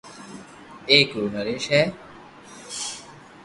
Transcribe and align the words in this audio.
ايڪ 0.91 1.07
رو 1.17 1.25
نريݾ 1.33 1.63
ھي 1.73 1.83